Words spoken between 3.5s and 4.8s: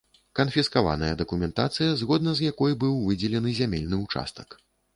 зямельны ўчастак.